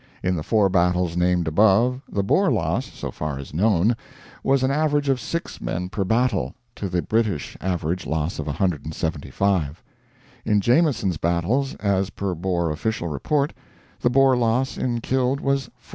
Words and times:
In 0.23 0.35
the 0.35 0.41
4 0.41 0.67
battles 0.67 1.15
named 1.15 1.47
above, 1.47 2.01
the 2.11 2.23
Boer 2.23 2.51
loss, 2.51 2.91
so 2.91 3.11
far 3.11 3.37
as 3.37 3.53
known, 3.53 3.95
was 4.43 4.63
an 4.63 4.71
average 4.71 5.09
of 5.09 5.19
6 5.19 5.61
men 5.61 5.89
per 5.89 6.03
battle, 6.03 6.55
to 6.77 6.89
the 6.89 7.03
British 7.03 7.55
average 7.61 8.07
loss 8.07 8.39
of 8.39 8.47
175. 8.47 9.83
In 10.43 10.59
Jameson's 10.59 11.17
battles, 11.17 11.75
as 11.75 12.09
per 12.09 12.33
Boer 12.33 12.71
official 12.71 13.09
report, 13.09 13.53
the 13.99 14.09
Boer 14.09 14.35
loss 14.35 14.75
in 14.75 15.01
killed 15.01 15.39
was 15.39 15.69
4. 15.77 15.89